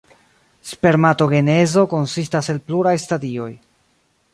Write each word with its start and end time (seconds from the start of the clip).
Spermatogenezo 0.69 1.85
konsistas 1.93 2.53
el 2.55 2.63
pluraj 2.71 2.99
stadioj. 3.09 3.51